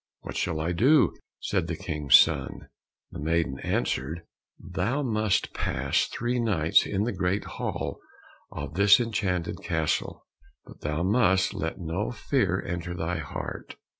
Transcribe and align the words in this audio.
"What 0.21 0.35
shall 0.35 0.59
I 0.59 0.71
do?" 0.71 1.15
said 1.39 1.67
the 1.67 1.75
King's 1.75 2.15
son. 2.15 2.69
The 3.11 3.19
maiden 3.19 3.59
answered, 3.59 4.23
"Thou 4.59 5.03
must 5.03 5.53
pass 5.53 6.05
three 6.07 6.39
nights 6.39 6.87
in 6.87 7.03
the 7.03 7.11
great 7.11 7.43
hall 7.45 7.99
of 8.51 8.73
this 8.73 8.99
enchanted 8.99 9.61
castle, 9.61 10.25
but 10.65 10.81
thou 10.81 11.03
must 11.03 11.53
let 11.53 11.77
no 11.79 12.09
fear 12.09 12.59
enter 12.67 12.95
thy 12.95 13.19
heart. 13.19 13.75